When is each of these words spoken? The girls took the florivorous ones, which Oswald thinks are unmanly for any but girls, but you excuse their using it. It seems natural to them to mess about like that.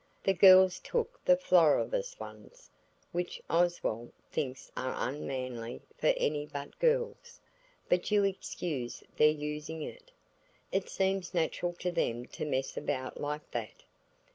The 0.23 0.33
girls 0.33 0.79
took 0.79 1.23
the 1.25 1.37
florivorous 1.37 2.19
ones, 2.19 2.71
which 3.11 3.39
Oswald 3.51 4.11
thinks 4.31 4.71
are 4.75 4.95
unmanly 4.97 5.83
for 5.95 6.11
any 6.17 6.47
but 6.47 6.79
girls, 6.79 7.39
but 7.87 8.09
you 8.09 8.23
excuse 8.23 9.03
their 9.17 9.29
using 9.29 9.83
it. 9.83 10.09
It 10.71 10.89
seems 10.89 11.35
natural 11.35 11.73
to 11.73 11.91
them 11.91 12.25
to 12.29 12.45
mess 12.47 12.77
about 12.77 13.21
like 13.21 13.51
that. 13.51 13.83